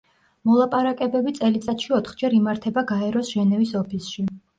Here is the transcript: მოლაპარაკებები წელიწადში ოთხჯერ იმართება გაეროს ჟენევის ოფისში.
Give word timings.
მოლაპარაკებები 0.51 1.33
წელიწადში 1.39 1.93
ოთხჯერ 1.97 2.37
იმართება 2.37 2.85
გაეროს 2.93 3.31
ჟენევის 3.35 3.75
ოფისში. 3.83 4.27